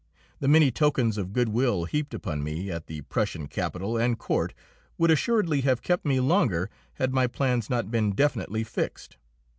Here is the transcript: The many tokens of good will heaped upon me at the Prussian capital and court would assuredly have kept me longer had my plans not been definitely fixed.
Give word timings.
The 0.39 0.47
many 0.47 0.71
tokens 0.71 1.19
of 1.19 1.31
good 1.31 1.49
will 1.49 1.85
heaped 1.85 2.15
upon 2.15 2.41
me 2.41 2.71
at 2.71 2.87
the 2.87 3.01
Prussian 3.01 3.45
capital 3.47 3.97
and 3.97 4.17
court 4.17 4.51
would 4.97 5.11
assuredly 5.11 5.61
have 5.61 5.83
kept 5.83 6.05
me 6.05 6.19
longer 6.19 6.71
had 6.95 7.13
my 7.13 7.27
plans 7.27 7.69
not 7.69 7.91
been 7.91 8.13
definitely 8.13 8.63
fixed. 8.63 9.17